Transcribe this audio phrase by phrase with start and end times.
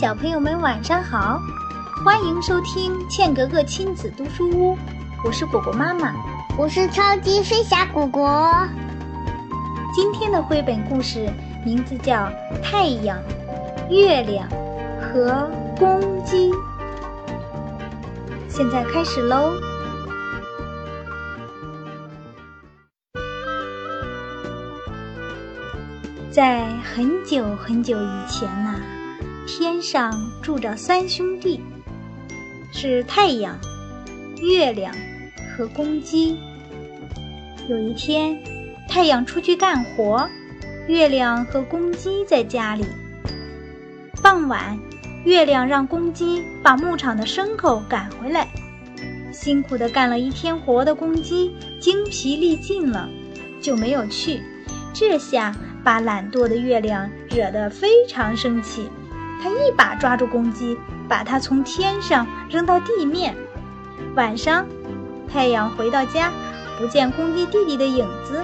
[0.00, 1.42] 小朋友们晚上好，
[2.04, 4.78] 欢迎收听茜格格亲子读书屋，
[5.24, 6.14] 我是果果妈妈，
[6.56, 8.54] 我是超级飞侠果果。
[9.92, 11.28] 今天的绘本故事
[11.64, 12.14] 名字叫
[12.62, 13.18] 《太阳、
[13.90, 14.48] 月亮
[15.00, 16.48] 和公鸡》，
[18.48, 19.50] 现在开始喽。
[26.30, 28.76] 在很久很久以前呐，
[29.48, 31.58] 天上住着三兄弟，
[32.70, 33.58] 是太阳、
[34.42, 34.94] 月亮
[35.56, 36.36] 和公鸡。
[37.66, 38.38] 有一天，
[38.86, 40.28] 太阳出去干活，
[40.86, 42.84] 月亮和公鸡在家里。
[44.22, 44.78] 傍晚，
[45.24, 48.46] 月亮让公鸡把牧场的牲口赶回来。
[49.32, 53.08] 辛苦的干了一天活的公鸡精疲力尽了，
[53.62, 54.42] 就没有去。
[54.92, 55.56] 这下。
[55.84, 58.90] 把懒惰的月亮惹得非常生气，
[59.42, 60.78] 他一把抓住公鸡，
[61.08, 63.36] 把它从天上扔到地面。
[64.14, 64.66] 晚上，
[65.32, 66.32] 太阳回到家，
[66.78, 68.42] 不见公鸡弟弟的影子，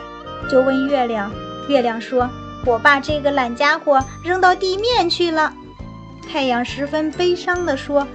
[0.51, 1.31] 就问月亮。
[1.69, 2.29] 月亮说
[2.67, 5.53] ：“我把这个懒家伙扔到地面去了。”
[6.31, 8.07] 太阳十分悲伤地说：“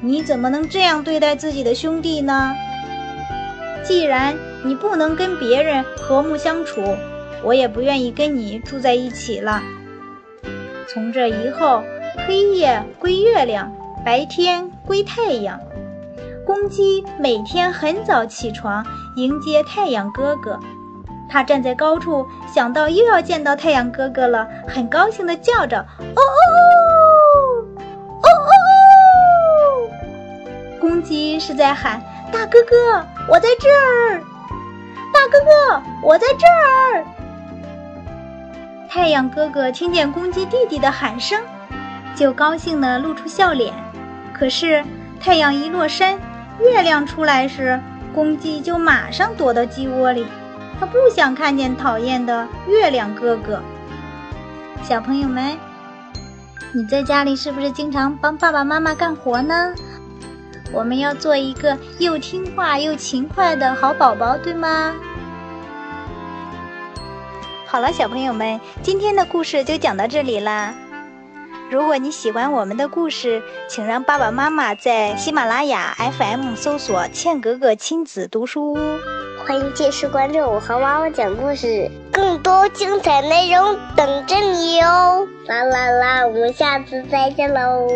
[0.00, 2.54] 你怎么能这样对待自己的兄弟呢？
[3.84, 6.96] 既然你不能跟别人和睦相处。”
[7.44, 9.60] 我也不愿意跟你住在一起了。
[10.86, 11.82] 从这以后，
[12.16, 13.72] 黑夜归月亮，
[14.04, 15.58] 白天归太阳。
[16.46, 18.84] 公鸡每天很早起床
[19.16, 20.58] 迎接太阳哥哥，
[21.28, 26.40] 它站在高处，想到又要见到太阳哥哥了，很高兴地叫着：“哦哦
[27.34, 27.40] 哦，
[28.22, 28.50] 哦哦
[29.48, 29.90] 哦！”
[30.80, 34.20] 公鸡是在喊：“大哥哥，我在这儿！
[35.12, 37.04] 大哥哥，我在这儿！”
[38.90, 41.40] 太阳哥哥听见公鸡弟弟的喊声，
[42.14, 43.72] 就高兴地露出笑脸。
[44.32, 44.84] 可是
[45.20, 46.18] 太阳一落山，
[46.60, 47.80] 月亮出来时，
[48.14, 50.26] 公鸡就马上躲到鸡窝里。
[50.80, 53.62] 它不想看见讨厌的月亮哥哥。
[54.82, 55.56] 小朋友们，
[56.74, 59.72] 你在家里是不是经常帮爸爸妈妈干活呢？
[60.72, 64.92] 我们要做一个又听话又勤快的好宝宝，对吗？
[67.66, 70.74] 好了，小朋友们，今天的故事就讲到这里啦。
[71.72, 78.78] 如果你喜欢我们的故事，请让爸爸妈妈在喜马拉雅 FM 搜索“倩格格亲子读书屋”。
[79.42, 85.26] 欢迎继续关注我和妈妈讲故事，更多精彩内容等着你哦！
[85.46, 87.88] 啦啦啦，我们下次再见喽。